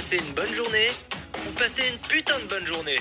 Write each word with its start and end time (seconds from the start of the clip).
Passer 0.00 0.16
une 0.16 0.32
bonne 0.32 0.54
journée 0.54 0.88
ou 1.46 1.52
passer 1.58 1.82
une 1.86 1.98
putain 1.98 2.38
de 2.38 2.44
bonne 2.44 2.64
journée. 2.64 2.98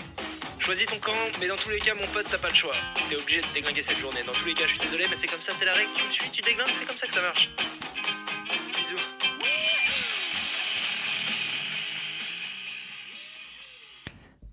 Choisis 0.59 0.86
ton 0.86 0.99
camp, 0.99 1.13
mais 1.39 1.48
dans 1.48 1.55
tous 1.55 1.70
les 1.70 1.79
cas, 1.79 1.95
mon 1.95 2.05
pote, 2.07 2.25
t'as 2.29 2.38
pas 2.38 2.49
le 2.49 2.54
choix. 2.54 2.75
T'es 3.09 3.16
obligé 3.16 3.39
de 3.39 3.45
déglinguer 3.54 3.81
cette 3.81 3.99
journée. 3.99 4.20
Dans 4.27 4.34
tous 4.34 4.45
les 4.45 4.54
cas, 4.54 4.66
je 4.66 4.71
suis 4.71 4.81
désolé, 4.81 5.05
mais 5.09 5.16
c'est 5.16 5.27
comme 5.27 5.39
ça, 5.39 5.54
c'est 5.57 5.63
la 5.63 5.71
règle. 5.75 5.91
Tu 5.95 6.05
me 6.05 6.12
suis, 6.12 6.30
tu 6.30 6.41
déglingues, 6.41 6.67
c'est 6.77 6.85
comme 6.85 6.98
ça 6.98 7.07
que 7.07 7.13
ça 7.13 7.21
marche. 7.21 7.52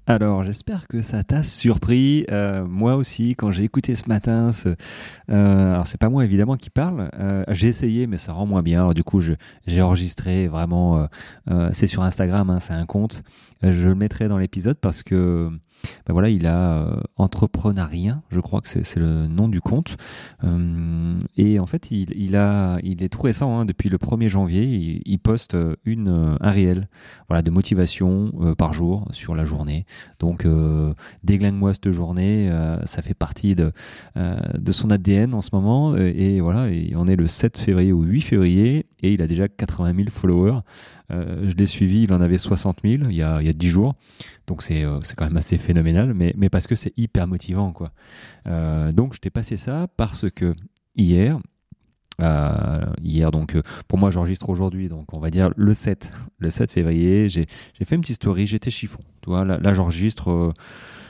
Alors, 0.08 0.44
j'espère 0.44 0.86
que 0.86 1.02
ça 1.02 1.24
t'a 1.24 1.42
surpris. 1.42 2.26
Euh, 2.30 2.64
moi 2.64 2.94
aussi, 2.94 3.34
quand 3.34 3.50
j'ai 3.50 3.64
écouté 3.64 3.96
ce 3.96 4.08
matin, 4.08 4.52
ce, 4.52 4.68
euh, 5.30 5.72
alors 5.72 5.84
c'est 5.88 5.98
pas 5.98 6.08
moi 6.08 6.24
évidemment 6.24 6.56
qui 6.56 6.70
parle. 6.70 7.10
Euh, 7.14 7.42
j'ai 7.48 7.66
essayé, 7.66 8.06
mais 8.06 8.16
ça 8.16 8.32
rend 8.32 8.46
moins 8.46 8.62
bien. 8.62 8.82
Alors 8.82 8.94
du 8.94 9.02
coup, 9.02 9.20
j'ai 9.66 9.82
enregistré 9.82 10.46
vraiment. 10.46 11.08
Euh, 11.50 11.70
c'est 11.72 11.88
sur 11.88 12.04
Instagram, 12.04 12.50
hein, 12.50 12.60
c'est 12.60 12.72
un 12.72 12.86
compte. 12.86 13.24
Je 13.64 13.88
le 13.88 13.96
mettrai 13.96 14.28
dans 14.28 14.38
l'épisode 14.38 14.76
parce 14.80 15.02
que 15.02 15.50
ben 16.06 16.12
voilà, 16.12 16.28
il 16.28 16.46
a 16.46 16.78
euh, 16.78 17.00
entrepreneurien, 17.16 18.22
je 18.30 18.40
crois 18.40 18.60
que 18.60 18.68
c'est 18.68 18.96
le 18.96 19.26
nom 19.26 19.48
du 19.48 19.60
compte. 19.60 19.96
Euh, 20.44 21.18
et 21.36 21.58
en 21.58 21.66
fait, 21.66 21.90
il, 21.90 22.36
a, 22.36 22.78
il 22.82 23.02
est 23.02 23.08
tout 23.08 23.22
récent, 23.22 23.58
hein, 23.58 23.64
depuis 23.64 23.88
le 23.88 23.98
1er 23.98 24.28
janvier, 24.28 25.02
il, 25.04 25.18
poste 25.18 25.54
euh, 25.54 25.76
une, 25.84 26.08
euh, 26.08 26.36
un 26.40 26.50
réel 26.50 26.88
voilà, 27.28 27.42
de 27.42 27.50
motivation 27.50 28.32
par 28.56 28.72
jour 28.72 29.08
sur 29.10 29.34
la 29.34 29.44
journée. 29.44 29.86
Donc, 30.20 30.46
déglingue-moi 31.24 31.74
cette 31.74 31.90
journée, 31.90 32.50
ça 32.84 33.02
fait 33.02 33.14
partie 33.14 33.54
de, 33.54 33.72
de 34.16 34.72
son 34.72 34.90
ADN 34.90 35.34
en 35.34 35.40
ce 35.40 35.50
moment. 35.52 35.96
Et, 35.96 36.40
voilà, 36.40 36.68
on 36.94 37.06
est 37.06 37.16
le 37.16 37.26
7 37.26 37.58
février 37.58 37.92
ou 37.92 38.02
8 38.02 38.20
février, 38.20 38.86
et 39.00 39.12
il 39.12 39.22
a 39.22 39.26
déjà 39.26 39.48
80 39.48 39.94
000 39.94 40.08
followers. 40.10 40.60
Euh, 41.12 41.48
je 41.50 41.56
l'ai 41.56 41.66
suivi, 41.66 42.02
il 42.02 42.12
en 42.12 42.20
avait 42.20 42.38
60 42.38 42.80
000 42.84 43.04
il 43.10 43.16
y 43.16 43.22
a, 43.22 43.40
il 43.40 43.46
y 43.46 43.50
a 43.50 43.52
10 43.52 43.68
jours. 43.68 43.94
Donc 44.46 44.62
c'est 44.62 44.84
euh, 44.84 45.00
c'est 45.02 45.14
quand 45.16 45.24
même 45.24 45.36
assez 45.36 45.58
phénoménal, 45.58 46.14
mais, 46.14 46.34
mais 46.36 46.48
parce 46.48 46.66
que 46.66 46.74
c'est 46.74 46.92
hyper 46.96 47.26
motivant. 47.26 47.72
quoi. 47.72 47.92
Euh, 48.46 48.92
donc 48.92 49.14
je 49.14 49.20
t'ai 49.20 49.30
passé 49.30 49.56
ça 49.56 49.88
parce 49.96 50.30
que 50.30 50.54
hier, 50.96 51.38
hier, 53.02 53.30
donc 53.30 53.56
pour 53.88 53.98
moi 53.98 54.10
j'enregistre 54.10 54.48
aujourd'hui, 54.48 54.88
donc 54.88 55.12
on 55.12 55.18
va 55.18 55.30
dire 55.30 55.50
le 55.56 55.74
7, 55.74 56.12
le 56.38 56.50
7 56.50 56.72
février, 56.72 57.28
j'ai 57.28 57.46
fait 57.84 57.94
une 57.94 58.00
petite 58.00 58.16
story, 58.16 58.46
j'étais 58.46 58.70
chiffon. 58.70 59.00
Tu 59.22 59.30
vois, 59.30 59.44
là, 59.44 59.58
là 59.58 59.74
j'enregistre, 59.74 60.30
euh, 60.30 60.52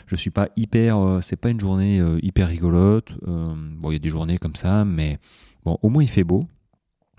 je 0.07 0.17
suis 0.17 0.31
pas 0.31 0.49
hyper, 0.57 1.19
c'est 1.21 1.37
pas 1.37 1.49
une 1.49 1.61
journée 1.61 2.01
hyper 2.23 2.49
rigolote. 2.49 3.17
bon, 3.25 3.91
il 3.91 3.95
y 3.95 3.97
a 3.97 3.99
des 3.99 4.09
journées 4.11 4.39
comme 4.39 4.55
ça, 4.55 4.85
mais 4.85 5.19
bon, 5.65 5.79
au 5.83 5.89
moins 5.89 6.03
il 6.03 6.09
fait 6.09 6.23
beau 6.23 6.45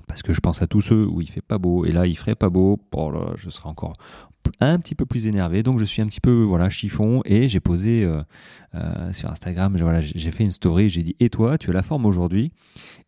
parce 0.07 0.21
que 0.21 0.33
je 0.33 0.39
pense 0.39 0.61
à 0.61 0.67
tous 0.67 0.81
ceux 0.81 1.05
où 1.05 1.21
il 1.21 1.29
fait 1.29 1.41
pas 1.41 1.57
beau 1.57 1.85
et 1.85 1.91
là 1.91 2.07
il 2.07 2.17
ferait 2.17 2.35
pas 2.35 2.49
beau, 2.49 2.79
oh 2.95 3.13
je 3.35 3.49
serais 3.49 3.69
encore 3.69 3.93
un 4.59 4.79
petit 4.79 4.95
peu 4.95 5.05
plus 5.05 5.27
énervé. 5.27 5.63
Donc 5.63 5.79
je 5.79 5.85
suis 5.85 6.01
un 6.01 6.07
petit 6.07 6.21
peu 6.21 6.43
voilà 6.43 6.69
chiffon 6.69 7.21
et 7.25 7.49
j'ai 7.49 7.59
posé 7.59 8.03
euh, 8.03 8.21
euh, 8.75 9.13
sur 9.13 9.29
Instagram, 9.29 9.77
j'ai 10.01 10.31
fait 10.31 10.43
une 10.43 10.51
story, 10.51 10.89
j'ai 10.89 11.03
dit 11.03 11.15
et 11.19 11.29
toi, 11.29 11.57
tu 11.57 11.69
as 11.69 11.73
la 11.73 11.83
forme 11.83 12.05
aujourd'hui? 12.05 12.51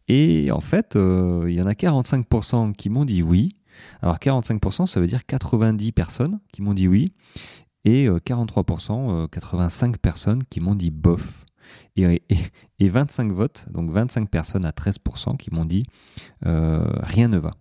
Et 0.08 0.52
en 0.52 0.59
fait, 0.59 0.95
euh, 0.95 1.45
il 1.47 1.56
y 1.56 1.61
en 1.61 1.67
a 1.67 1.73
45% 1.73 2.73
qui 2.73 2.89
m'ont 2.89 3.06
dit 3.06 3.22
oui. 3.22 3.56
Alors 4.02 4.17
45%, 4.17 4.88
ça 4.88 5.00
veut 5.00 5.08
dire 5.08 5.25
90 5.25 5.94
personnes 5.94 6.39
qui 6.52 6.61
m'ont 6.61 6.73
dit 6.73 6.88
oui 6.88 7.13
et 7.86 8.09
43%, 8.09 9.30
85 9.30 9.97
personnes 10.00 10.44
qui 10.50 10.59
m'ont 10.59 10.75
dit 10.75 10.91
bof 10.91 11.45
et, 11.96 12.24
et, 12.30 12.38
et, 12.80 12.90
25 12.90 13.31
votes, 13.31 13.66
donc 13.72 13.92
25 13.92 14.30
personnes 14.30 14.66
à 14.66 14.72
13% 14.72 15.38
qui 15.38 15.53
m'ont 15.53 15.66
dit 15.66 15.84
euh, 16.46 16.86
rien 17.02 17.28
ne 17.28 17.38
va. 17.38 17.52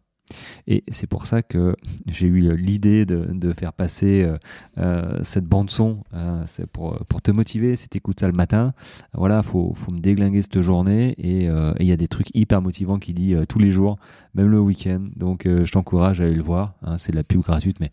Et 0.67 0.85
c'est 0.89 1.07
pour 1.07 1.27
ça 1.27 1.43
que 1.43 1.75
j'ai 2.07 2.27
eu 2.27 2.55
l'idée 2.57 3.07
de, 3.07 3.53
faire 3.53 3.73
passer 3.73 4.23
euh, 4.23 4.37
euh, 4.79 5.19
cette 5.23 5.47
bande 5.47 5.71
son. 5.71 6.05
Euh, 6.15 6.45
pour, 6.73 7.23
te 7.23 7.31
motiver. 7.31 7.77
Si 7.77 7.89
tu 7.89 7.99
écoutes 7.99 8.21
ça 8.21 8.27
le 8.27 8.33
matin, 8.33 8.73
voilà, 9.15 9.43
faut, 9.43 9.73
faut 9.75 9.91
me 9.91 10.01
déglinguer 10.01 10.43
cette 10.43 10.61
journée. 10.61 11.15
Et 11.19 11.49
il 11.81 11.87
y 11.87 11.93
a 11.93 11.97
des 11.97 12.09
trucs 12.09 12.35
hyper 12.35 12.63
motivants 12.63 12.99
qui 12.99 13.15
dit 13.15 13.35
tous 13.49 13.59
les 13.59 13.71
jours, 13.71 13.99
même 14.35 14.49
le 14.49 14.61
week-end. 14.61 15.09
Donc 15.17 15.43
je 15.47 15.71
t'encourage 15.71 16.21
à 16.21 16.25
aller 16.25 16.35
le 16.35 16.43
voir. 16.43 16.75
Hein, 16.83 16.99
c'est 16.99 17.13
de 17.13 17.17
la 17.17 17.25
pub 17.25 17.41
gratuite, 17.41 17.81
mais 17.81 17.91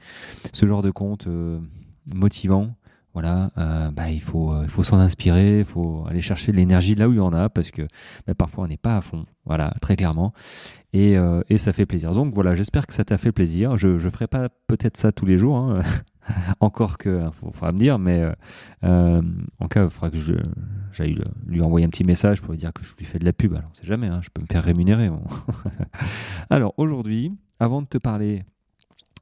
ce 0.53 0.65
genre 0.65 0.81
de 0.81 0.91
compte 0.91 1.27
motivant 2.13 2.75
voilà, 3.15 3.49
euh, 3.57 3.91
bah, 3.91 4.11
il 4.11 4.19
faut, 4.19 4.51
euh, 4.51 4.63
il 4.63 4.69
faut 4.69 4.83
s'en 4.83 4.99
inspirer, 4.99 5.59
il 5.59 5.63
faut 5.63 6.03
aller 6.09 6.19
chercher 6.19 6.51
l'énergie 6.51 6.95
là 6.95 7.07
où 7.07 7.13
il 7.13 7.17
y 7.17 7.21
en 7.21 7.31
a, 7.31 7.47
parce 7.47 7.71
que 7.71 7.83
bah, 8.27 8.33
parfois 8.35 8.65
on 8.65 8.67
n'est 8.67 8.75
pas 8.75 8.97
à 8.97 9.01
fond, 9.01 9.25
voilà, 9.45 9.73
très 9.79 9.95
clairement, 9.95 10.33
et, 10.91 11.17
euh, 11.17 11.41
ça 11.55 11.71
fait 11.71 11.85
plaisir. 11.85 12.11
Donc 12.11 12.35
voilà, 12.35 12.55
j'espère 12.55 12.85
que 12.85 12.93
ça 12.93 13.05
t'a 13.05 13.17
fait 13.17 13.31
plaisir. 13.31 13.77
Je 13.77 13.87
ne 13.87 14.09
ferai 14.09 14.27
pas 14.27 14.49
peut-être 14.67 14.97
ça 14.97 15.13
tous 15.13 15.25
les 15.25 15.37
jours, 15.37 15.55
hein. 15.55 15.79
encore 16.59 16.97
que, 16.97 17.07
il 17.07 17.23
hein, 17.23 17.31
faudra 17.31 17.71
me 17.71 17.77
dire, 17.77 17.99
mais 17.99 18.21
en 18.83 19.67
cas, 19.69 19.85
il 19.85 19.89
faudra 19.89 20.09
que 20.09 20.17
j'aille 20.91 21.17
lui 21.47 21.61
envoyer 21.61 21.85
un 21.85 21.89
petit 21.89 22.03
message 22.03 22.41
pour 22.41 22.51
lui 22.51 22.57
dire 22.57 22.73
que 22.73 22.83
je 22.83 22.97
lui 22.97 23.05
fais 23.05 23.17
de 23.17 23.25
la 23.25 23.31
pub. 23.31 23.53
Alors, 23.53 23.69
on 23.71 23.73
sait 23.73 23.87
jamais, 23.87 24.07
hein, 24.07 24.19
je 24.23 24.29
peux 24.29 24.41
me 24.41 24.47
faire 24.47 24.63
rémunérer. 24.63 25.09
Alors 26.49 26.73
aujourd'hui, 26.75 27.31
avant 27.61 27.81
de 27.81 27.87
te 27.87 27.97
parler 27.97 28.43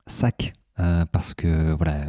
sac 0.08 0.54
euh, 0.80 1.06
parce 1.12 1.34
que 1.34 1.74
voilà, 1.74 2.08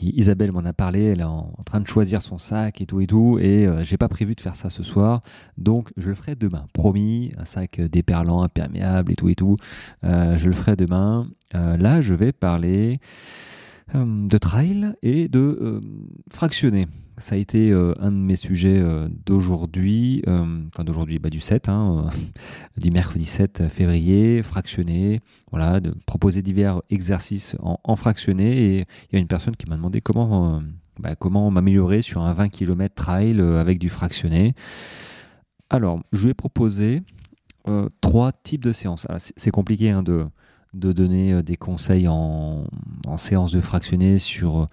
Isabelle 0.00 0.52
m'en 0.52 0.64
a 0.64 0.72
parlé, 0.72 1.04
elle 1.04 1.20
est 1.20 1.24
en, 1.24 1.52
train 1.66 1.80
de 1.80 1.86
choisir 1.86 2.22
son 2.22 2.38
sac 2.38 2.80
et 2.80 2.86
tout 2.86 3.00
et 3.00 3.06
tout, 3.06 3.38
et 3.40 3.66
euh, 3.66 3.84
j'ai 3.84 3.96
pas 3.96 4.08
prévu 4.08 4.34
de 4.34 4.40
faire 4.40 4.56
ça 4.56 4.70
ce 4.70 4.82
soir, 4.82 5.22
donc 5.58 5.90
je 5.96 6.08
le 6.08 6.14
ferai 6.14 6.34
demain, 6.34 6.66
promis, 6.72 7.32
un 7.38 7.44
sac 7.44 7.80
déperlant, 7.80 8.42
imperméable 8.42 9.12
et 9.12 9.16
tout 9.16 9.28
et 9.28 9.34
tout, 9.34 9.56
euh, 10.04 10.36
je 10.36 10.46
le 10.46 10.52
ferai 10.52 10.76
demain. 10.76 11.28
Euh, 11.54 11.76
là, 11.76 12.00
je 12.00 12.14
vais 12.14 12.32
parler 12.32 12.98
euh, 12.98 13.51
de 13.94 14.38
trail 14.38 14.94
et 15.02 15.28
de 15.28 15.80
fractionner 16.30 16.86
ça 17.18 17.34
a 17.34 17.38
été 17.38 17.70
euh, 17.70 17.94
un 18.00 18.10
de 18.10 18.16
mes 18.16 18.36
sujets 18.36 18.78
euh, 18.78 19.08
d'aujourd'hui, 19.26 20.22
euh, 20.26 20.62
enfin 20.68 20.84
d'aujourd'hui, 20.84 21.18
bah, 21.18 21.30
du 21.30 21.40
7, 21.40 21.68
hein, 21.68 22.10
du 22.76 22.90
mercredi 22.90 23.24
7 23.24 23.68
février, 23.68 24.42
fractionné, 24.42 25.20
voilà, 25.50 25.80
de 25.80 25.94
proposer 26.06 26.42
divers 26.42 26.80
exercices 26.90 27.56
en, 27.60 27.78
en 27.84 27.96
fractionné. 27.96 28.76
Et 28.76 28.76
il 28.78 29.12
y 29.12 29.16
a 29.16 29.18
une 29.18 29.28
personne 29.28 29.56
qui 29.56 29.68
m'a 29.68 29.76
demandé 29.76 30.00
comment, 30.00 30.62
bah, 30.98 31.14
comment 31.14 31.50
m'améliorer 31.50 32.02
sur 32.02 32.22
un 32.22 32.32
20 32.32 32.48
km 32.48 32.94
trail 32.94 33.40
avec 33.40 33.78
du 33.78 33.88
fractionné. 33.88 34.54
Alors, 35.70 36.00
je 36.12 36.24
lui 36.24 36.30
ai 36.30 36.34
proposé 36.34 37.02
trois 38.00 38.32
types 38.32 38.64
de 38.64 38.72
séances. 38.72 39.06
C'est 39.36 39.50
compliqué 39.50 39.90
hein, 39.90 40.02
de 40.02 40.26
de 40.74 40.92
donner 40.92 41.42
des 41.42 41.56
conseils 41.56 42.08
en, 42.08 42.64
séance 43.16 43.52
de 43.52 43.60
fractionné 43.60 44.18
sur 44.18 44.68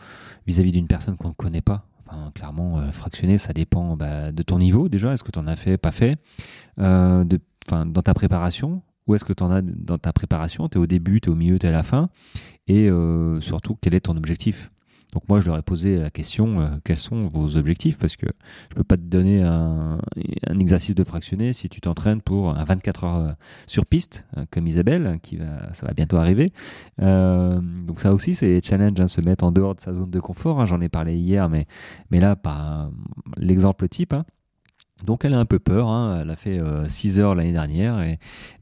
vis-à-vis 0.47 0.71
d'une 0.71 0.87
personne 0.87 1.17
qu'on 1.17 1.29
ne 1.29 1.33
connaît 1.33 1.61
pas. 1.61 1.85
Enfin, 2.09 2.31
clairement, 2.33 2.79
euh, 2.79 2.91
fractionner, 2.91 3.37
ça 3.37 3.53
dépend 3.53 3.95
bah, 3.95 4.31
de 4.31 4.43
ton 4.43 4.57
niveau 4.59 4.89
déjà. 4.89 5.13
Est-ce 5.13 5.23
que 5.23 5.31
tu 5.31 5.39
en 5.39 5.47
as 5.47 5.55
fait, 5.55 5.77
pas 5.77 5.91
fait? 5.91 6.17
Euh, 6.79 7.23
Dans 7.69 8.01
ta 8.01 8.13
préparation? 8.13 8.81
Où 9.05 9.15
est-ce 9.15 9.25
que 9.25 9.33
tu 9.33 9.43
en 9.43 9.51
as 9.51 9.61
dans 9.61 9.97
ta 9.97 10.13
préparation? 10.13 10.69
Tu 10.69 10.77
es 10.77 10.81
au 10.81 10.87
début, 10.87 11.21
tu 11.21 11.29
es 11.29 11.31
au 11.31 11.35
milieu, 11.35 11.59
tu 11.59 11.65
es 11.65 11.69
à 11.69 11.71
la 11.71 11.83
fin? 11.83 12.09
Et 12.67 12.89
euh, 12.89 13.39
surtout, 13.41 13.77
quel 13.81 13.93
est 13.93 14.01
ton 14.01 14.17
objectif? 14.17 14.71
Donc 15.13 15.27
moi, 15.27 15.39
je 15.39 15.47
leur 15.47 15.57
ai 15.57 15.63
posé 15.63 15.97
la 15.97 16.11
question, 16.11 16.61
euh, 16.61 16.67
quels 16.83 16.97
sont 16.97 17.27
vos 17.27 17.57
objectifs? 17.57 17.97
Parce 17.97 18.15
que 18.15 18.27
je 18.69 18.75
peux 18.75 18.83
pas 18.83 18.95
te 18.95 19.01
donner 19.01 19.41
un, 19.41 19.97
un 20.47 20.59
exercice 20.59 20.93
de 20.93 21.03
fractionner 21.03 21.51
si 21.53 21.67
tu 21.67 21.81
t'entraînes 21.81 22.21
pour 22.21 22.55
un 22.55 22.63
24 22.63 23.03
heures 23.03 23.15
euh, 23.15 23.31
sur 23.65 23.87
piste, 23.87 24.27
euh, 24.37 24.45
comme 24.51 24.67
Isabelle, 24.67 25.19
qui 25.23 25.37
va, 25.37 25.73
ça 25.73 25.87
va 25.87 25.93
bientôt 25.93 26.17
arriver. 26.17 26.51
Euh, 27.01 27.59
donc 27.59 28.01
ça 28.01 28.13
aussi, 28.13 28.35
c'est 28.35 28.63
challenge, 28.63 28.99
hein, 28.99 29.07
se 29.07 29.21
mettre 29.21 29.43
en 29.43 29.51
dehors 29.51 29.73
de 29.73 29.79
sa 29.79 29.93
zone 29.93 30.11
de 30.11 30.19
confort. 30.19 30.61
Hein, 30.61 30.65
J'en 30.65 30.79
ai 30.79 30.89
parlé 30.89 31.15
hier, 31.15 31.49
mais, 31.49 31.65
mais 32.11 32.19
là, 32.19 32.35
par 32.35 32.91
l'exemple 33.37 33.87
type. 33.87 34.13
Hein, 34.13 34.25
donc 35.03 35.25
elle 35.25 35.33
a 35.33 35.39
un 35.39 35.45
peu 35.45 35.59
peur, 35.59 35.87
hein. 35.87 36.19
elle 36.21 36.29
a 36.29 36.35
fait 36.35 36.59
6 36.87 37.19
euh, 37.19 37.23
heures 37.23 37.35
l'année 37.35 37.51
dernière, 37.51 38.03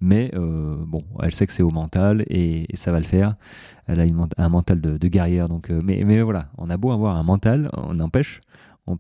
mais 0.02 0.32
euh, 0.36 0.76
bon, 0.80 1.04
elle 1.22 1.34
sait 1.34 1.48
que 1.48 1.54
c'est 1.54 1.64
au 1.64 1.70
mental 1.70 2.24
et, 2.28 2.68
ça 2.76 2.92
va 2.92 3.00
le 3.00 3.06
faire. 3.06 3.36
Elle 3.88 4.02
a 4.02 4.06
un 4.38 4.50
mental 4.50 4.82
de, 4.82 5.08
guerrière, 5.08 5.50
donc 5.50 5.72
euh, 5.72 5.82
mais, 5.84 6.22
voilà, 6.22 6.50
on 6.58 6.70
a 6.70 6.78
beau 6.78 6.92
avoir 6.92 7.16
un 7.16 7.24
mental, 7.24 7.70
on 7.74 8.00
empêche, 8.00 8.42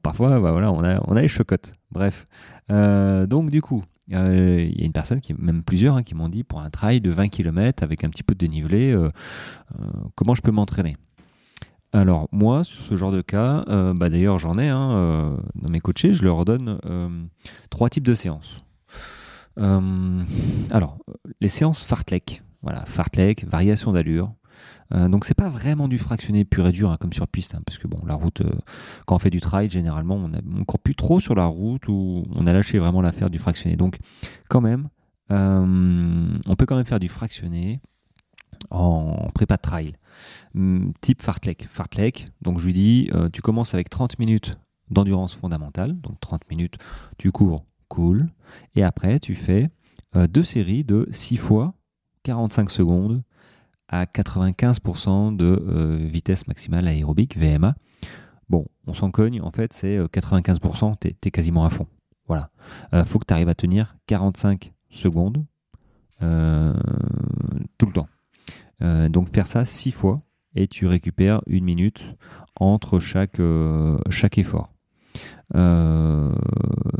parfois 0.01 0.39
bah, 0.39 0.53
on 0.53 0.83
a, 0.83 1.21
les 1.21 1.27
chocottes. 1.27 1.73
Bref, 1.91 2.25
donc 2.69 3.49
du 3.49 3.61
coup, 3.61 3.83
il 4.07 4.13
y 4.13 4.83
a 4.83 4.85
une 4.85 4.93
personne, 4.93 5.21
qui, 5.21 5.33
même 5.33 5.63
plusieurs, 5.63 5.95
hein, 5.95 6.03
qui 6.03 6.15
m'ont 6.15 6.29
dit 6.29 6.43
pour 6.43 6.61
un 6.61 6.69
trail 6.69 7.01
de 7.01 7.11
20 7.11 7.29
km 7.29 7.83
avec 7.83 8.03
un 8.03 8.09
petit 8.09 8.23
peu 8.23 8.33
de 8.33 8.39
dénivelé, 8.39 8.97
comment 10.15 10.33
je 10.33 10.41
peux 10.41 10.51
m'entraîner? 10.51 10.97
Alors 11.93 12.27
moi, 12.31 12.63
sur 12.63 12.83
ce 12.83 12.95
genre 12.95 13.11
de 13.11 13.21
cas, 13.21 13.63
euh, 13.69 13.93
bah 13.93 14.09
d'ailleurs 14.09 14.39
j'en 14.39 14.57
ai 14.57 14.67
hein, 14.67 14.91
euh, 14.91 15.37
dans 15.55 15.69
mes 15.69 15.79
coachés, 15.79 16.13
je 16.13 16.23
leur 16.23 16.43
donne 16.43 16.79
euh, 16.85 17.09
trois 17.69 17.89
types 17.89 18.05
de 18.05 18.13
séances. 18.15 18.63
Alors, 20.69 20.99
les 21.41 21.47
séances 21.47 21.83
fartlek, 21.83 22.43
voilà, 22.61 22.85
fartlek, 22.85 23.43
variation 23.43 23.91
d'allure. 23.91 24.31
donc 24.91 25.25
c'est 25.25 25.33
pas 25.33 25.49
vraiment 25.49 25.87
du 25.87 25.97
fractionné 25.97 26.45
pur 26.45 26.67
et 26.67 26.71
dur 26.71 26.91
hein, 26.91 26.97
comme 26.99 27.11
sur 27.11 27.27
piste, 27.27 27.55
hein, 27.55 27.61
parce 27.65 27.79
que 27.79 27.87
bon, 27.87 27.99
la 28.05 28.13
route, 28.13 28.43
quand 29.07 29.15
on 29.15 29.19
fait 29.19 29.31
du 29.31 29.41
trail, 29.41 29.67
généralement 29.71 30.13
on, 30.13 30.31
a, 30.31 30.41
on 30.55 30.63
court 30.63 30.77
plus 30.77 30.93
trop 30.93 31.19
sur 31.19 31.33
la 31.33 31.47
route 31.47 31.87
ou 31.87 32.23
on 32.35 32.45
a 32.45 32.53
lâché 32.53 32.77
vraiment 32.77 33.01
l'affaire 33.01 33.31
du 33.31 33.39
fractionné. 33.39 33.77
Donc 33.77 33.97
quand 34.47 34.61
même, 34.61 34.89
on 35.31 36.55
peut 36.55 36.67
quand 36.67 36.75
même 36.75 36.85
faire 36.85 36.99
du 36.99 37.09
fractionné 37.09 37.81
en 38.69 39.31
prépa 39.33 39.55
de 39.55 39.61
trail. 39.61 39.95
Hum, 40.55 40.93
type 41.01 41.21
fartlek. 41.21 41.67
Fartlek, 41.69 42.27
donc 42.41 42.59
je 42.59 42.65
lui 42.65 42.73
dis, 42.73 43.09
euh, 43.13 43.29
tu 43.29 43.41
commences 43.41 43.73
avec 43.73 43.89
30 43.89 44.19
minutes 44.19 44.57
d'endurance 44.89 45.35
fondamentale, 45.35 45.99
donc 45.99 46.19
30 46.19 46.49
minutes, 46.49 46.77
tu 47.17 47.31
cours, 47.31 47.65
cool, 47.89 48.29
et 48.75 48.83
après 48.83 49.19
tu 49.19 49.35
fais 49.35 49.69
euh, 50.15 50.27
deux 50.27 50.43
séries 50.43 50.83
de 50.83 51.07
6 51.11 51.37
fois 51.37 51.73
45 52.23 52.71
secondes 52.71 53.23
à 53.89 54.05
95% 54.05 55.35
de 55.35 55.45
euh, 55.45 55.97
vitesse 56.01 56.47
maximale 56.47 56.87
aérobique, 56.87 57.37
VMA. 57.37 57.75
Bon, 58.49 58.65
on 58.85 58.93
s'en 58.93 59.11
cogne, 59.11 59.41
en 59.41 59.51
fait, 59.51 59.73
c'est 59.73 59.97
95%, 59.99 60.95
tu 60.99 61.07
es, 61.09 61.31
quasiment 61.31 61.65
à 61.65 61.69
fond. 61.69 61.87
Voilà. 62.27 62.49
Il 62.93 63.03
faut 63.03 63.19
que 63.19 63.25
tu 63.25 63.33
arrives 63.33 63.49
à 63.49 63.55
tenir 63.55 63.97
45 64.07 64.73
secondes 64.89 65.45
tout 66.19 66.25
le 67.85 67.91
temps. 67.93 68.07
Donc 68.79 69.33
faire 69.33 69.47
ça 69.47 69.65
6 69.65 69.91
fois 69.91 70.21
et 70.57 70.67
tu 70.67 70.87
récupères 70.87 71.41
une 71.47 71.63
minute 71.63 72.15
entre 72.59 72.99
chaque, 72.99 73.39
euh, 73.39 73.97
effort. 74.37 74.73
Euh, 75.55 76.33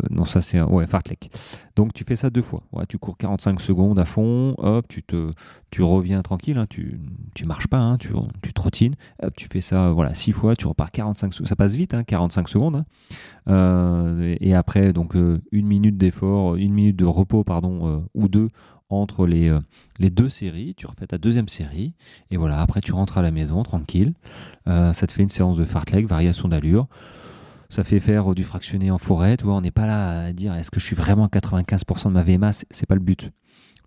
non, 0.09 0.23
ça 0.23 0.41
c'est 0.41 0.57
un 0.57 0.67
ouais, 0.67 0.87
fartlek. 0.87 1.29
Donc 1.75 1.93
tu 1.93 2.03
fais 2.03 2.15
ça 2.15 2.29
deux 2.29 2.41
fois. 2.41 2.63
Ouais, 2.71 2.85
tu 2.87 2.97
cours 2.97 3.17
45 3.17 3.59
secondes 3.59 3.99
à 3.99 4.05
fond, 4.05 4.55
hop, 4.57 4.87
tu 4.87 5.03
te, 5.03 5.33
reviens 5.79 6.21
tranquille, 6.21 6.57
hein, 6.57 6.65
tu, 6.69 7.01
tu 7.35 7.45
marches 7.45 7.67
pas, 7.67 7.79
hein, 7.79 7.97
tu, 7.97 8.09
tu 8.41 8.53
trottines, 8.53 8.95
tu 9.35 9.47
fais 9.47 9.61
ça, 9.61 9.91
voilà, 9.91 10.13
six 10.13 10.31
fois, 10.31 10.55
tu 10.55 10.65
repars 10.65 10.91
45 10.91 11.33
secondes, 11.33 11.49
ça 11.49 11.55
passe 11.55 11.75
vite, 11.75 11.93
hein, 11.93 12.03
45 12.03 12.47
secondes. 12.47 12.75
Hein. 12.77 12.85
Euh, 13.49 14.35
et 14.39 14.53
après 14.53 14.93
donc 14.93 15.15
une 15.15 15.67
minute 15.67 15.97
d'effort, 15.97 16.55
une 16.55 16.73
minute 16.73 16.95
de 16.95 17.05
repos 17.05 17.43
pardon 17.43 18.05
ou 18.13 18.27
deux 18.27 18.49
entre 18.89 19.25
les, 19.25 19.49
euh, 19.49 19.59
les 19.99 20.09
deux 20.09 20.29
séries, 20.29 20.73
tu 20.75 20.87
refais 20.87 21.07
ta 21.07 21.17
deuxième 21.17 21.47
série, 21.47 21.93
et 22.31 22.37
voilà, 22.37 22.61
après 22.61 22.81
tu 22.81 22.93
rentres 22.93 23.17
à 23.17 23.21
la 23.21 23.31
maison 23.31 23.63
tranquille. 23.63 24.13
Euh, 24.67 24.93
ça 24.93 25.07
te 25.07 25.11
fait 25.11 25.23
une 25.23 25.29
séance 25.29 25.57
de 25.57 25.65
fartlek, 25.65 26.07
variation 26.07 26.47
d'allure. 26.47 26.87
Ça 27.69 27.83
fait 27.83 27.99
faire 27.99 28.33
du 28.33 28.43
fractionné 28.43 28.91
en 28.91 28.97
forêt, 28.97 29.35
tu 29.35 29.43
vois, 29.43 29.55
on 29.55 29.61
n'est 29.61 29.71
pas 29.71 29.85
là 29.85 30.21
à 30.27 30.33
dire 30.33 30.53
est-ce 30.55 30.71
que 30.71 30.79
je 30.79 30.85
suis 30.85 30.95
vraiment 30.95 31.25
à 31.25 31.27
95% 31.27 32.07
de 32.07 32.13
ma 32.13 32.23
VMA, 32.23 32.51
c'est 32.53 32.85
pas 32.85 32.95
le 32.95 33.01
but. 33.01 33.31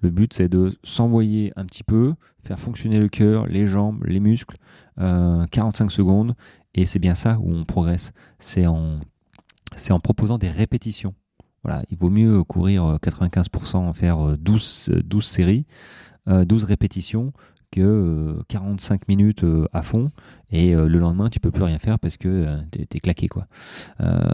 Le 0.02 0.10
but, 0.10 0.32
c'est 0.32 0.48
de 0.48 0.76
s'envoyer 0.82 1.52
un 1.56 1.64
petit 1.64 1.84
peu, 1.84 2.14
faire 2.42 2.58
fonctionner 2.58 2.98
le 2.98 3.08
cœur, 3.08 3.46
les 3.46 3.66
jambes, 3.66 4.02
les 4.06 4.20
muscles, 4.20 4.56
45 4.96 5.84
euh, 5.84 5.88
secondes, 5.88 6.34
et 6.74 6.84
c'est 6.86 6.98
bien 6.98 7.14
ça 7.14 7.38
où 7.40 7.52
on 7.52 7.64
progresse. 7.64 8.12
C'est 8.38 8.66
en, 8.66 9.00
c'est 9.76 9.92
en 9.92 10.00
proposant 10.00 10.38
des 10.38 10.48
répétitions. 10.48 11.14
Voilà, 11.62 11.82
il 11.90 11.96
vaut 11.96 12.10
mieux 12.10 12.42
courir 12.44 12.96
95%, 13.02 13.76
en 13.76 13.92
faire 13.92 14.38
12, 14.38 14.92
12 15.04 15.24
séries, 15.24 15.66
12 16.26 16.64
répétitions 16.64 17.32
que 17.70 18.42
45 18.48 19.06
minutes 19.08 19.44
à 19.72 19.82
fond 19.82 20.10
et 20.50 20.74
le 20.74 20.98
lendemain 20.98 21.28
tu 21.28 21.38
peux 21.38 21.50
plus 21.50 21.62
rien 21.62 21.78
faire 21.78 21.98
parce 21.98 22.16
que 22.16 22.58
tu 22.72 22.80
es, 22.80 23.00
claqué 23.00 23.28
quoi. 23.28 23.46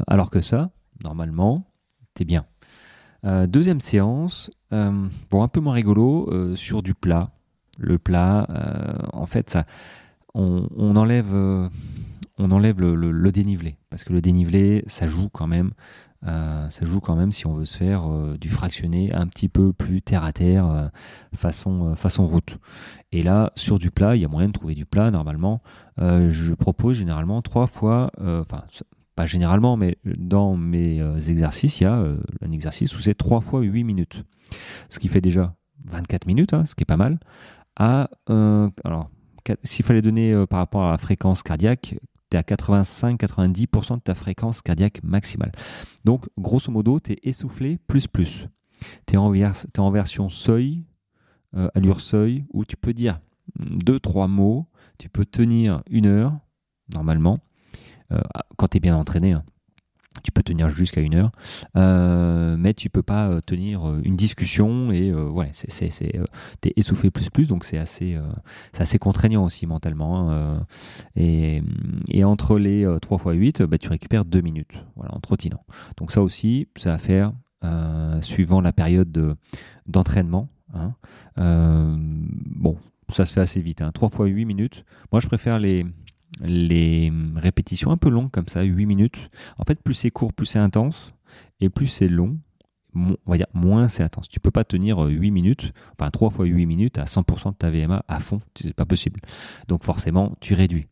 alors 0.06 0.30
que 0.30 0.40
ça, 0.40 0.70
normalement, 1.02 1.66
tu 2.14 2.22
es 2.22 2.24
bien. 2.24 2.46
deuxième 3.48 3.80
séance, 3.80 4.50
un 4.70 5.08
peu 5.52 5.60
moins 5.60 5.74
rigolo, 5.74 6.54
sur 6.54 6.82
du 6.82 6.94
plat. 6.94 7.30
Le 7.78 7.98
plat, 7.98 8.46
en 9.12 9.26
fait, 9.26 9.50
ça, 9.50 9.66
on 10.34 10.96
enlève 10.96 11.32
le, 12.38 13.30
dénivelé 13.30 13.76
parce 13.90 14.04
que 14.04 14.12
le 14.12 14.20
dénivelé, 14.20 14.84
ça 14.86 15.06
joue 15.06 15.28
quand 15.28 15.46
même 15.46 15.72
euh, 16.26 16.68
ça 16.70 16.84
joue 16.84 17.00
quand 17.00 17.14
même 17.14 17.30
si 17.30 17.46
on 17.46 17.54
veut 17.54 17.64
se 17.64 17.78
faire 17.78 18.10
euh, 18.10 18.36
du 18.38 18.48
fractionné 18.48 19.12
un 19.12 19.26
petit 19.26 19.48
peu 19.48 19.72
plus 19.72 20.02
terre 20.02 20.24
à 20.24 20.32
terre, 20.32 20.66
euh, 20.66 20.88
façon, 21.36 21.94
façon 21.94 22.26
route. 22.26 22.58
Et 23.12 23.22
là, 23.22 23.52
sur 23.54 23.78
du 23.78 23.90
plat, 23.90 24.16
il 24.16 24.22
y 24.22 24.24
a 24.24 24.28
moyen 24.28 24.48
de 24.48 24.52
trouver 24.52 24.74
du 24.74 24.86
plat 24.86 25.10
normalement. 25.10 25.62
je 25.98 26.54
propose 26.54 26.98
généralement 26.98 27.40
trois 27.42 27.66
fois, 27.66 28.10
enfin, 28.20 28.64
pas 29.14 29.26
généralement, 29.26 29.76
mais 29.76 29.96
dans 30.04 30.56
mes 30.56 31.00
exercices, 31.28 31.80
il 31.80 31.84
y 31.84 31.86
a 31.86 31.94
un 31.94 32.52
exercice 32.52 32.96
où 32.96 33.00
c'est 33.00 33.14
trois 33.14 33.40
fois 33.40 33.60
8 33.60 33.84
minutes. 33.84 34.24
Ce 34.90 34.98
qui 34.98 35.08
fait 35.08 35.20
déjà 35.20 35.54
24 35.84 36.26
minutes, 36.26 36.52
hein, 36.52 36.64
ce 36.66 36.74
qui 36.74 36.82
est 36.82 36.86
pas 36.86 36.96
mal. 36.96 37.18
À, 37.76 38.10
alors, 38.84 39.10
s'il 39.62 39.84
fallait 39.84 40.02
donner 40.02 40.44
par 40.50 40.58
rapport 40.58 40.84
à 40.84 40.90
la 40.90 40.98
fréquence 40.98 41.42
cardiaque, 41.42 41.94
tu 42.30 42.36
es 42.36 42.40
à 42.40 42.42
85-90% 42.42 43.96
de 43.96 44.00
ta 44.00 44.14
fréquence 44.14 44.62
cardiaque 44.62 45.02
maximale. 45.02 45.52
Donc, 46.04 46.26
grosso 46.38 46.70
modo, 46.70 47.00
tu 47.00 47.12
es 47.12 47.18
essoufflé 47.22 47.78
plus 47.86 48.06
plus. 48.06 48.48
Tu 49.06 49.14
es, 49.14 49.78
en 49.78 49.90
version 49.90 50.28
seuil, 50.28 50.84
euh, 51.54 51.68
allure 51.74 52.00
seuil, 52.00 52.44
où 52.52 52.64
tu 52.64 52.76
peux 52.76 52.92
dire 52.92 53.20
deux, 53.58 54.00
trois 54.00 54.28
mots, 54.28 54.66
tu 54.98 55.08
peux 55.08 55.24
tenir 55.24 55.82
une 55.90 56.06
heure, 56.06 56.38
normalement, 56.94 57.40
euh, 58.12 58.20
quand 58.56 58.68
tu 58.68 58.78
es 58.78 58.80
bien 58.80 58.96
entraîné. 58.96 59.32
Hein. 59.32 59.44
Tu 60.22 60.32
peux 60.32 60.42
tenir 60.42 60.68
jusqu'à 60.68 61.00
une 61.00 61.14
heure, 61.14 61.30
euh, 61.76 62.56
mais 62.58 62.74
tu 62.74 62.90
peux 62.90 63.02
pas 63.02 63.28
euh, 63.28 63.40
tenir 63.40 63.88
euh, 63.88 64.00
une 64.02 64.16
discussion 64.16 64.90
et 64.90 65.12
voilà, 65.12 65.50
c'est, 65.52 65.70
c'est, 65.70 65.90
c'est 65.90 66.18
t'es 66.60 66.72
essoufflé 66.76 67.10
plus 67.10 67.30
plus, 67.30 67.48
donc 67.48 67.64
c'est 67.64 67.78
assez, 67.78 68.18
c'est 68.72 68.82
assez 68.82 68.98
contraignant 68.98 69.44
aussi 69.44 69.66
mentalement. 69.66 70.30
Hein, 70.30 70.66
et, 71.16 71.62
et, 72.08 72.24
entre 72.24 72.58
les 72.58 72.86
3 73.00 73.34
x 73.34 73.60
8, 73.60 73.62
bah, 73.62 73.78
tu 73.78 73.88
récupères 73.88 74.24
2 74.24 74.40
minutes, 74.40 74.84
voilà, 74.96 75.14
en 75.14 75.20
trottinant. 75.20 75.64
Donc 75.96 76.12
ça 76.12 76.22
aussi, 76.22 76.68
ça 76.76 76.90
va 76.92 76.98
faire 76.98 77.32
suivant 78.20 78.60
la 78.60 78.72
période 78.72 79.10
de, 79.10 79.36
d'entraînement. 79.86 80.48
Hein. 80.74 80.94
bon, 81.36 82.76
ça 83.08 83.24
se 83.24 83.32
fait 83.32 83.40
assez 83.40 83.60
vite. 83.60 83.82
Hein. 83.82 83.92
3 83.92 84.08
x 84.08 84.34
8 84.34 84.44
minutes. 84.44 84.84
Moi, 85.12 85.20
je 85.20 85.26
préfère 85.26 85.58
les, 85.58 85.86
les 86.40 87.12
répétitions 87.34 87.90
un 87.90 87.96
peu 87.96 88.10
longues 88.10 88.30
comme 88.30 88.48
ça, 88.48 88.62
8 88.62 88.86
minutes. 88.86 89.30
En 89.58 89.64
fait, 89.64 89.80
plus 89.82 89.94
c'est 89.94 90.10
court, 90.10 90.32
plus 90.32 90.46
c'est 90.46 90.58
intense, 90.58 91.14
et 91.60 91.68
plus 91.68 91.86
c'est 91.86 92.08
long, 92.08 92.38
on 92.94 93.16
va 93.26 93.36
moins 93.52 93.88
c'est 93.88 94.02
intense. 94.02 94.28
Tu 94.28 94.40
peux 94.40 94.50
pas 94.50 94.64
tenir 94.64 94.98
8 94.98 95.30
minutes, 95.30 95.72
enfin 95.98 96.10
3 96.10 96.30
fois 96.30 96.46
8 96.46 96.66
minutes 96.66 96.98
à 96.98 97.04
100% 97.04 97.52
de 97.52 97.56
ta 97.56 97.70
VMA 97.70 98.04
à 98.08 98.20
fond, 98.20 98.40
c'est 98.54 98.74
pas 98.74 98.86
possible. 98.86 99.20
Donc 99.68 99.84
forcément, 99.84 100.34
tu 100.40 100.54
réduis. 100.54 100.86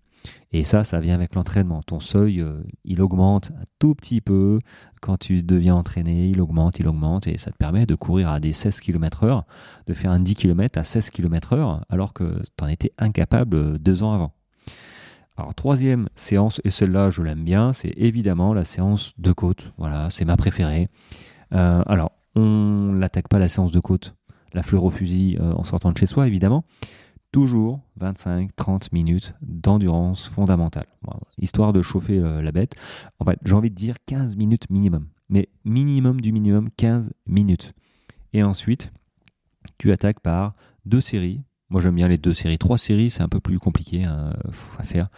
Et 0.52 0.62
ça, 0.62 0.84
ça 0.84 1.00
vient 1.00 1.14
avec 1.14 1.34
l'entraînement. 1.34 1.82
Ton 1.82 2.00
seuil, 2.00 2.40
euh, 2.40 2.62
il 2.84 3.02
augmente 3.02 3.50
un 3.50 3.64
tout 3.78 3.94
petit 3.94 4.20
peu. 4.20 4.60
Quand 5.02 5.16
tu 5.18 5.42
deviens 5.42 5.74
entraîné, 5.74 6.28
il 6.28 6.40
augmente, 6.40 6.78
il 6.78 6.88
augmente. 6.88 7.26
Et 7.26 7.36
ça 7.36 7.50
te 7.50 7.56
permet 7.56 7.86
de 7.86 7.94
courir 7.94 8.30
à 8.30 8.40
des 8.40 8.52
16 8.52 8.80
km 8.80 9.24
heure, 9.24 9.44
de 9.86 9.94
faire 9.94 10.10
un 10.10 10.20
10 10.20 10.34
km 10.36 10.78
à 10.78 10.84
16 10.84 11.10
km 11.10 11.54
heure, 11.54 11.84
alors 11.90 12.12
que 12.14 12.40
tu 12.56 12.64
en 12.64 12.68
étais 12.68 12.92
incapable 12.98 13.56
euh, 13.56 13.78
deux 13.78 14.02
ans 14.02 14.12
avant. 14.14 14.32
Alors 15.36 15.54
troisième 15.54 16.08
séance, 16.14 16.60
et 16.64 16.70
celle-là 16.70 17.10
je 17.10 17.22
l'aime 17.22 17.44
bien, 17.44 17.72
c'est 17.72 17.92
évidemment 17.96 18.54
la 18.54 18.64
séance 18.64 19.14
de 19.18 19.32
côte. 19.32 19.72
Voilà, 19.78 20.08
c'est 20.10 20.24
ma 20.24 20.36
préférée. 20.36 20.88
Euh, 21.52 21.82
alors, 21.86 22.12
on 22.36 22.92
n'attaque 22.92 23.28
pas 23.28 23.40
la 23.40 23.48
séance 23.48 23.72
de 23.72 23.80
côte, 23.80 24.14
la 24.52 24.62
fleur 24.62 24.84
au 24.84 24.90
fusil 24.90 25.36
euh, 25.40 25.52
en 25.52 25.64
sortant 25.64 25.90
de 25.90 25.98
chez 25.98 26.06
soi, 26.06 26.28
évidemment. 26.28 26.64
Toujours 27.32 27.80
25-30 28.00 28.90
minutes 28.92 29.34
d'endurance 29.42 30.28
fondamentale, 30.28 30.86
histoire 31.36 31.72
de 31.72 31.82
chauffer 31.82 32.20
euh, 32.20 32.40
la 32.40 32.52
bête. 32.52 32.76
En 33.18 33.24
fait, 33.24 33.38
j'ai 33.44 33.54
envie 33.54 33.70
de 33.70 33.74
dire 33.74 33.96
15 34.06 34.36
minutes 34.36 34.70
minimum, 34.70 35.08
mais 35.28 35.48
minimum 35.64 36.20
du 36.20 36.30
minimum 36.30 36.70
15 36.76 37.12
minutes. 37.26 37.72
Et 38.34 38.44
ensuite, 38.44 38.92
tu 39.78 39.90
attaques 39.90 40.20
par 40.20 40.54
deux 40.86 41.00
séries 41.00 41.42
moi, 41.74 41.80
j'aime 41.80 41.96
bien 41.96 42.06
les 42.06 42.18
deux 42.18 42.34
séries. 42.34 42.56
Trois 42.56 42.78
séries, 42.78 43.10
c'est 43.10 43.22
un 43.22 43.28
peu 43.28 43.40
plus 43.40 43.58
compliqué 43.58 44.04
hein, 44.04 44.32
à 44.78 44.84
faire. 44.84 45.08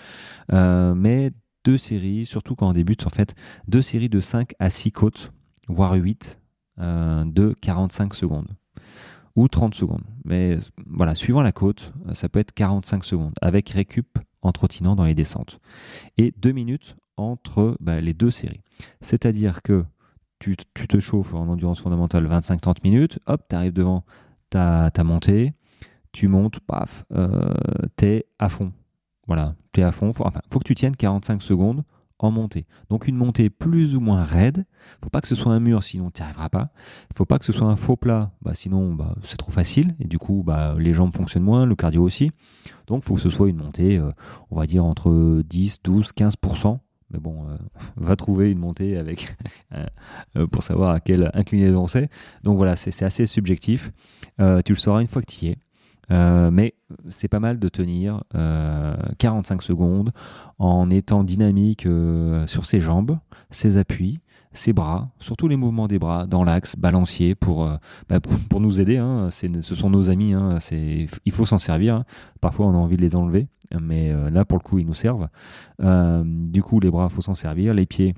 Euh, 0.55 0.95
mais 0.95 1.31
deux 1.67 1.77
séries, 1.77 2.25
surtout 2.25 2.57
quand 2.57 2.67
on 2.67 2.73
débute, 2.73 3.07
en 3.07 3.11
fait, 3.11 3.35
deux 3.69 3.83
séries 3.83 4.09
de 4.09 4.21
5 4.21 4.55
à 4.59 4.71
6 4.71 4.91
côtes, 4.91 5.33
voire 5.69 5.93
8, 5.93 6.41
euh, 6.79 7.25
de 7.27 7.55
45 7.61 8.15
secondes 8.15 8.49
ou 9.35 9.49
30 9.49 9.75
secondes. 9.75 10.05
Mais 10.25 10.57
voilà, 10.87 11.15
suivant 11.15 11.43
la 11.43 11.53
côte, 11.53 11.93
ça 12.15 12.31
peut 12.31 12.39
être 12.39 12.55
45 12.55 13.05
secondes, 13.05 13.35
avec 13.43 13.69
récup 13.69 14.19
en 14.41 14.51
trottinant 14.51 14.97
dans 14.97 15.05
les 15.05 15.15
descentes. 15.15 15.61
Et 16.17 16.33
deux 16.39 16.53
minutes 16.53 16.97
entre 17.19 17.77
bah, 17.81 18.01
les 18.01 18.15
deux 18.15 18.31
séries. 18.31 18.63
C'est-à-dire 19.03 19.61
que 19.61 19.85
tu, 20.39 20.57
te 20.57 21.01
chauffes 21.01 21.35
en 21.35 21.49
endurance 21.49 21.83
fondamentale 21.83 22.27
25-30 22.27 22.77
minutes, 22.83 23.19
hop, 23.27 23.43
tu 23.47 23.55
arrives 23.55 23.75
devant 23.75 24.07
ta, 24.49 24.91
ta 24.91 25.05
montée, 25.05 25.53
tu 26.17 26.29
montes, 26.29 26.61
paf, 26.61 27.05
euh, 27.15 27.53
t'es 27.97 28.25
à 28.39 28.49
fond. 28.49 28.73
Voilà, 29.27 29.55
t'es 29.73 29.83
à 29.83 29.93
fond. 29.93 30.15
Faut, 30.15 30.25
faut 30.51 30.59
que 30.59 30.65
tu 30.65 30.75
tiennes 30.75 30.97
45 30.97 31.43
secondes 31.43 31.85
en 32.19 32.31
montée. 32.31 32.65
Donc 32.89 33.07
une 33.07 33.17
montée 33.17 33.51
plus 33.51 33.95
ou 33.95 34.01
moins 34.01 34.23
raide. 34.23 34.65
Faut 35.05 35.11
pas 35.11 35.21
que 35.21 35.29
ce 35.29 35.35
soit 35.35 35.53
un 35.53 35.61
mur, 35.61 35.83
sinon 35.83 36.11
tu 36.11 36.23
n'y 36.23 36.25
arriveras 36.25 36.49
pas. 36.49 36.71
Faut 37.15 37.27
pas 37.27 37.39
que 37.39 37.45
ce 37.45 37.53
soit 37.53 37.67
un 37.67 37.77
faux 37.77 37.97
plat, 37.97 38.31
bah, 38.41 38.55
sinon 38.55 38.95
bah, 38.95 39.15
c'est 39.25 39.37
trop 39.37 39.53
facile 39.53 39.95
et 40.01 40.07
du 40.07 40.19
coup 40.19 40.43
bah, 40.43 40.75
les 40.79 40.95
jambes 40.95 41.15
fonctionnent 41.15 41.43
moins, 41.43 41.67
le 41.67 41.75
cardio 41.75 42.03
aussi. 42.03 42.31
Donc 42.87 43.03
faut 43.03 43.17
que 43.17 43.21
ce 43.21 43.29
soit 43.29 43.51
une 43.51 43.59
montée, 43.59 43.99
euh, 43.99 44.11
on 44.51 44.57
va 44.57 44.65
dire 44.65 44.87
entre 44.87 45.43
10, 45.43 45.83
12, 45.85 46.13
15%. 46.17 46.79
Mais 47.11 47.19
bon, 47.19 47.47
euh, 47.47 47.57
va 47.97 48.17
trouver 48.17 48.51
une 48.51 48.59
montée 48.59 48.97
avec 48.97 49.37
pour 50.51 50.63
savoir 50.63 50.93
à 50.93 51.01
quelle 51.01 51.31
inclinaison 51.35 51.87
c'est. 51.87 52.09
Donc 52.43 52.57
voilà, 52.57 52.75
c'est 52.75 53.05
assez 53.05 53.27
subjectif. 53.27 53.93
tu 54.39 54.73
le 54.73 54.79
sauras 54.79 55.03
une 55.03 55.09
fois 55.09 55.21
que 55.21 55.31
tu 55.31 55.45
y 55.45 55.49
es. 55.49 55.59
Mais 56.11 56.75
c'est 57.09 57.29
pas 57.29 57.41
mal 57.41 57.59
de 57.59 57.69
tenir 57.69 58.23
45 59.19 59.63
secondes 59.63 60.13
en 60.59 60.91
étant 60.91 61.25
dynamique 61.25 61.87
sur 62.47 62.65
ses 62.65 62.81
jambes, 62.81 63.19
ses 63.51 63.79
appuis, 63.79 64.21
ses 64.53 64.73
bras, 64.73 65.11
surtout 65.19 65.49
les 65.49 65.57
mouvements 65.57 65.87
des 65.87 65.99
bras 65.99 66.27
dans 66.27 66.43
l'axe 66.45 66.77
balancier 66.77 67.35
pour, 67.35 67.69
bah, 68.09 68.21
pour, 68.21 68.61
nous 68.61 68.81
aider. 68.81 68.97
Hein. 68.97 69.29
ce 69.31 69.75
sont 69.75 69.91
nos 69.91 70.09
amis, 70.11 70.33
hein. 70.33 70.59
il 70.71 71.33
faut 71.33 71.47
s'en 71.47 71.59
servir. 71.59 71.97
Hein. 71.97 72.05
Parfois 72.41 72.67
on 72.67 72.75
a 72.75 72.79
envie 72.79 72.97
de 72.97 73.03
les 73.03 73.17
enlever, 73.17 73.49
mais 73.81 74.13
là 74.31 74.45
pour 74.45 74.59
le 74.59 74.63
coup 74.63 74.79
ils 74.79 74.87
nous 74.87 74.95
servent. 74.95 75.29
du 75.81 76.63
coup 76.63 76.81
les 76.81 76.91
bras, 76.91 77.09
il 77.11 77.15
faut 77.15 77.23
s'en 77.23 77.35
servir. 77.35 77.75
Les 77.75 77.87
pieds, 77.87 78.15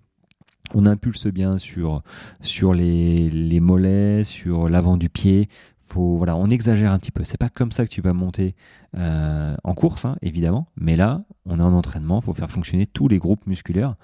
on 0.75 0.87
impulse 0.87 1.27
bien 1.27 1.59
sur, 1.59 2.03
sur 2.41 2.75
les 2.75 3.61
mollets, 3.61 4.25
sur 4.25 4.69
l'avant 4.69 4.97
du 4.97 5.09
pied. 5.09 5.49
On 5.97 6.51
exagère 6.51 6.93
un 6.93 6.99
petit 6.99 7.11
peu. 7.11 7.25
C'est 7.25 7.39
pas 7.39 7.49
comme 7.49 7.73
ça 7.73 7.85
que 7.85 7.91
tu 7.91 8.01
vas 8.01 8.13
monter 8.13 8.55
euh, 8.97 9.57
en 9.65 9.75
course, 9.75 10.05
hein, 10.05 10.17
évidemment. 10.23 10.69
Mais 10.77 10.97
là, 10.97 11.25
on 11.47 11.59
est 11.59 11.63
en 11.63 11.73
entraînement. 11.73 12.21
Il 12.21 12.25
faut 12.25 12.35
faire 12.35 12.51
fonctionner 12.51 12.87
tous 12.87 13.09
les 13.09 13.19
groupes 13.19 13.47
musculaires. 13.47 13.97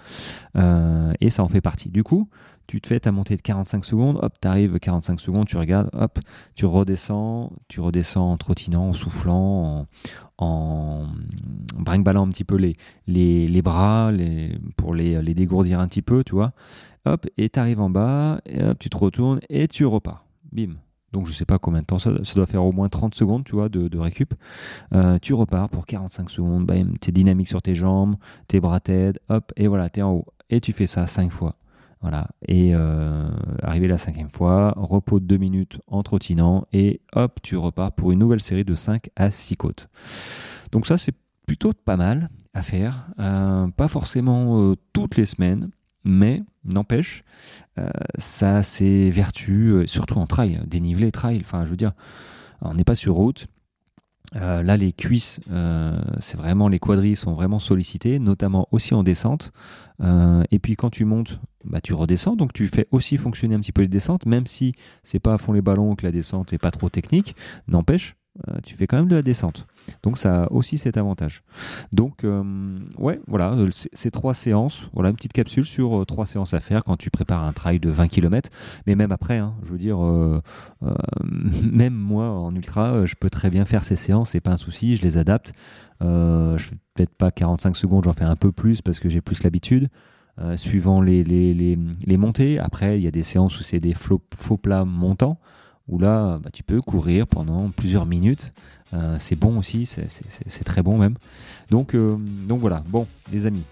Euh, 0.57 1.13
et 1.21 1.31
ça 1.31 1.43
en 1.43 1.49
fait 1.49 1.61
partie. 1.61 1.91
Du 1.91 2.03
coup, 2.03 2.29
tu 2.67 2.81
te 2.81 2.87
fais 2.87 3.01
ta 3.01 3.13
montée 3.13 3.37
de 3.37 3.43
45 3.43 3.85
secondes, 3.85 4.19
hop, 4.23 4.35
tu 4.41 4.49
arrives 4.49 4.79
45 4.79 5.21
secondes, 5.21 5.47
tu 5.47 5.59
regardes, 5.59 5.91
hop, 5.93 6.19
tu 6.55 6.65
redescends, 6.65 7.53
tu 7.69 7.81
redescends 7.81 8.33
en 8.33 8.37
trottinant, 8.39 8.89
en 8.89 8.93
soufflant, 8.95 9.87
en, 10.39 10.47
en 10.47 11.07
un 11.87 12.29
petit 12.29 12.45
peu 12.45 12.57
les, 12.57 13.63
bras 13.63 14.11
pour 14.77 14.95
les, 14.95 15.21
les, 15.23 15.35
dégourdir 15.35 15.81
un 15.81 15.89
petit 15.89 16.03
peu, 16.03 16.25
tu 16.25 16.35
vois. 16.35 16.53
Hop, 17.05 17.27
et 17.37 17.51
tu 17.51 17.61
arrives 17.61 17.81
en 17.81 17.91
bas, 17.91 18.41
hop, 18.61 18.79
tu 18.79 18.89
te 18.89 18.97
retournes 18.97 19.41
et 19.51 19.69
tu 19.69 19.85
repars. 19.85 20.25
Bim. 20.51 20.77
Donc 21.15 21.29
je 21.29 21.33
sais 21.33 21.45
pas 21.45 21.61
combien 21.61 21.81
de 21.81 21.87
temps, 21.87 22.01
ça, 22.01 22.11
doit 22.11 22.47
faire 22.47 22.65
au 22.65 22.73
moins 22.73 22.89
30 22.89 23.15
secondes, 23.15 23.45
tu 23.45 23.53
vois, 23.53 23.69
de, 23.69 23.99
récup. 23.99 24.35
Euh, 24.93 25.19
tu 25.23 25.33
repars 25.33 25.69
pour 25.69 25.87
45 25.87 26.29
secondes, 26.29 26.71
tu 27.01 27.09
es 27.09 27.13
dynamique 27.13 27.47
sur 27.47 27.63
tes 27.63 27.77
jambes, 27.77 28.17
tes 28.49 28.59
bras 28.59 28.81
t'aident, 28.81 29.21
hop, 29.29 29.53
et 29.57 29.69
voilà, 29.69 29.89
tu 29.89 30.01
es 30.01 30.03
en 30.03 30.13
haut. 30.13 30.27
Et 30.51 30.61
tu 30.61 30.73
fais 30.73 30.89
ça 30.89 31.07
5 31.07 31.31
fois. 31.31 31.55
Voilà. 32.01 32.27
Et 32.49 32.75
euh, 32.75 33.31
arrivé 33.63 33.87
la 33.87 33.97
cinquième 33.97 34.29
fois, 34.29 34.75
repos 34.77 35.21
de 35.21 35.25
deux 35.25 35.37
minutes 35.37 35.79
en 35.87 36.03
trottinant 36.03 36.67
et 36.73 37.01
hop, 37.15 37.39
tu 37.43 37.57
repars 37.57 37.93
pour 37.93 38.11
une 38.11 38.19
nouvelle 38.19 38.41
série 38.41 38.65
de 38.65 38.75
5 38.75 39.09
à 39.15 39.31
6 39.31 39.57
côtes. 39.57 39.89
Donc 40.73 40.85
ça, 40.85 40.99
c'est 40.99 41.15
plutôt 41.47 41.73
pas 41.73 41.97
mal 41.97 42.29
à 42.55 42.63
faire. 42.63 43.07
Euh, 43.21 43.69
pas 43.69 43.87
forcément 43.87 44.75
toutes 44.93 45.17
les 45.17 45.27
semaines, 45.27 45.71
mais 46.05 46.43
n'empêche, 46.65 47.25
ça 48.19 48.63
c'est 48.63 49.11
vertu, 49.11 49.83
surtout 49.87 50.19
en 50.19 50.27
trail, 50.27 50.61
dénivelé 50.67 51.11
trail. 51.11 51.39
Enfin, 51.41 51.65
je 51.65 51.71
veux 51.71 51.77
dire, 51.77 51.93
on 52.61 52.75
n'est 52.75 52.85
pas 52.85 52.95
sur 52.95 53.15
route, 53.15 53.49
euh, 54.37 54.63
là, 54.63 54.77
les 54.77 54.93
cuisses, 54.93 55.41
euh, 55.51 56.01
c'est 56.19 56.37
vraiment 56.37 56.69
les 56.69 56.79
quadrilles 56.79 57.17
sont 57.17 57.35
vraiment 57.35 57.59
sollicités, 57.59 58.19
notamment 58.19 58.69
aussi 58.73 58.95
en 58.95 59.03
descente. 59.03 59.53
Euh, 60.03 60.43
et 60.51 60.59
puis 60.59 60.77
quand 60.77 60.91
tu 60.91 61.05
montes, 61.05 61.41
bah, 61.65 61.81
tu 61.81 61.95
redescends, 61.95 62.35
donc 62.35 62.53
tu 62.53 62.67
fais 62.67 62.89
aussi 62.91 63.17
fonctionner 63.17 63.55
un 63.55 63.61
petit 63.61 63.73
peu 63.73 63.83
les 63.83 63.89
descentes, 63.89 64.27
même 64.27 64.47
si 64.47 64.73
c'est 65.03 65.21
pas 65.21 65.35
à 65.35 65.39
fond 65.39 65.53
les 65.53 65.63
ballons 65.63 65.95
que 65.95 66.05
la 66.05 66.13
descente 66.13 66.53
est 66.53 66.59
pas 66.59 66.71
trop 66.71 66.89
technique. 66.89 67.37
N'empêche, 67.69 68.17
euh, 68.49 68.59
tu 68.65 68.75
fais 68.75 68.89
quand 68.89 68.97
même 68.97 69.07
de 69.07 69.15
la 69.15 69.23
descente. 69.23 69.67
Donc 70.03 70.19
ça 70.19 70.45
a 70.45 70.51
aussi 70.51 70.77
cet 70.77 70.97
avantage. 70.97 71.45
Donc 71.93 72.25
euh, 72.25 72.43
ouais, 72.99 73.21
voilà, 73.29 73.53
euh, 73.53 73.69
ces 73.71 74.11
trois 74.11 74.35
séances, 74.35 74.91
voilà 74.93 75.11
une 75.11 75.17
petite 75.17 75.33
capsule 75.33 75.65
sur 75.65 76.05
trois 76.05 76.27
séances 76.27 76.53
à 76.53 76.59
faire 76.59 76.83
quand 76.83 76.97
tu 76.97 77.11
prépares 77.11 77.45
un 77.45 77.53
trail 77.53 77.79
de 77.79 77.91
20 77.91 78.09
km. 78.09 78.51
Mais 78.89 78.97
même 78.97 79.13
après, 79.13 79.39
hein, 79.39 79.55
je 79.63 79.71
veux 79.71 79.79
dire, 79.79 79.99
même 81.73 81.95
moi 81.95 82.29
en 82.29 82.53
ultra, 82.55 83.07
je 83.07 83.15
peux 83.15 83.31
très 83.31 83.51
bien 83.51 83.65
faire 83.65 83.85
ces 83.85 83.97
séances, 83.97 84.31
c'est 84.31 84.41
pas 84.41 84.53
un 84.53 84.57
souci, 84.57 84.97
je 84.97 85.03
les 85.03 85.17
adapte. 85.17 85.53
je 86.01 86.57
fais 86.59 86.77
peut-être 86.95 87.15
pas 87.15 87.31
45 87.31 87.77
secondes, 87.77 88.05
j'en 88.05 88.15
fais 88.15 88.25
un 88.25 88.37
peu 88.37 88.51
plus 88.51 88.83
parce 88.83 88.99
que 88.99 89.09
j'ai 89.09 89.21
plus 89.21 89.45
l'habitude. 89.45 89.91
suivant 90.57 91.01
les, 91.01 91.23
les, 91.23 91.55
les, 91.55 91.79
les, 92.05 92.17
montées. 92.17 92.59
Après, 92.59 92.99
il 92.99 93.05
y 93.05 93.07
a 93.07 93.13
des 93.13 93.23
séances 93.23 93.61
où 93.61 93.63
c'est 93.63 93.81
des 93.81 93.95
faux 93.95 94.19
plats 94.57 94.85
montants 94.85 95.39
où 95.89 95.99
là, 95.99 96.39
bah, 96.43 96.51
tu 96.53 96.63
peux 96.63 96.81
courir 96.81 97.27
pendant 97.27 97.71
plusieurs 97.71 98.07
minutes. 98.07 98.53
Euh, 98.93 99.17
c'est 99.19 99.37
bon 99.37 99.59
aussi, 99.59 99.87
c'est 99.87 100.65
très 100.65 100.83
bon 100.83 100.99
même. 100.99 101.15
Donc, 101.71 101.95
euh, 101.95 102.17
donc 102.47 102.61
voilà, 102.61 102.83
bon, 102.89 103.07
les 103.33 103.47
amis, 103.47 103.65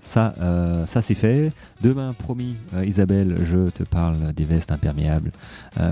ça, 0.00 0.34
euh, 0.40 0.86
ça 0.86 1.02
c'est 1.02 1.14
fait. 1.14 1.52
Demain, 1.82 2.12
promis, 2.12 2.56
Isabelle, 2.84 3.38
je 3.44 3.70
te 3.70 3.82
parle 3.82 4.32
des 4.32 4.44
vestes 4.44 4.70
imperméables, 4.70 5.32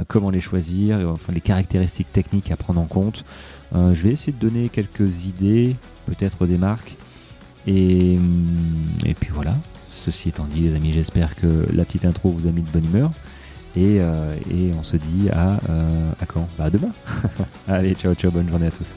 comment 0.08 0.30
les 0.30 0.40
choisir, 0.40 1.10
enfin, 1.10 1.32
les 1.32 1.40
caractéristiques 1.40 2.12
techniques 2.12 2.50
à 2.50 2.56
prendre 2.56 2.80
en 2.80 2.86
compte. 2.86 3.24
je 3.74 4.02
vais 4.02 4.10
essayer 4.10 4.32
de 4.32 4.38
donner 4.38 4.68
quelques 4.68 5.26
idées, 5.26 5.76
peut-être 6.06 6.46
des 6.46 6.58
marques. 6.58 6.96
Et, 7.66 8.14
et 9.04 9.14
puis 9.14 9.30
voilà, 9.32 9.56
ceci 9.90 10.28
étant 10.28 10.44
dit, 10.44 10.60
les 10.60 10.74
amis, 10.74 10.92
j'espère 10.92 11.34
que 11.34 11.66
la 11.72 11.84
petite 11.84 12.04
intro 12.04 12.30
vous 12.30 12.46
a 12.46 12.52
mis 12.52 12.62
de 12.62 12.70
bonne 12.70 12.84
humeur. 12.84 13.10
Et, 13.76 13.98
euh, 14.00 14.34
et 14.50 14.72
on 14.78 14.82
se 14.82 14.96
dit 14.96 15.28
à, 15.30 15.58
euh, 15.68 16.10
à 16.20 16.26
quand? 16.26 16.48
Bah 16.58 16.64
à 16.64 16.70
demain. 16.70 16.92
Allez, 17.68 17.94
ciao, 17.94 18.14
ciao, 18.14 18.30
bonne 18.30 18.48
journée 18.48 18.68
à 18.68 18.70
tous. 18.70 18.96